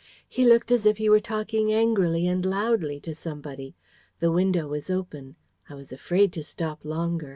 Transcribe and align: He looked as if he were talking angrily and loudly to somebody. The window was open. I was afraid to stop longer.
He 0.27 0.45
looked 0.45 0.71
as 0.71 0.87
if 0.87 0.97
he 0.97 1.09
were 1.09 1.19
talking 1.19 1.71
angrily 1.71 2.25
and 2.25 2.43
loudly 2.43 2.99
to 3.01 3.13
somebody. 3.13 3.75
The 4.19 4.31
window 4.31 4.67
was 4.67 4.89
open. 4.89 5.35
I 5.69 5.75
was 5.75 5.93
afraid 5.93 6.33
to 6.33 6.43
stop 6.43 6.83
longer. 6.83 7.29